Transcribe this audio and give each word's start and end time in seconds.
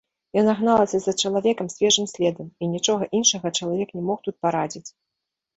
Яна 0.41 0.53
гналася 0.59 1.01
за 1.03 1.13
чалавекам 1.27 1.69
свежым 1.75 2.05
следам, 2.13 2.47
і 2.63 2.71
нічога 2.73 3.03
іншага 3.21 3.47
чалавек 3.61 3.89
не 3.99 4.03
мог 4.11 4.19
тут 4.31 4.35
парадзіць. 4.49 4.87